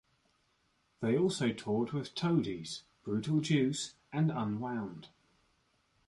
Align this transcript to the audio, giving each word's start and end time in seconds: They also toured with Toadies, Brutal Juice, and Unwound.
They 1.01 1.15
also 1.15 1.51
toured 1.53 1.91
with 1.91 2.15
Toadies, 2.15 2.81
Brutal 3.03 3.39
Juice, 3.39 3.93
and 4.11 4.31
Unwound. 4.31 5.09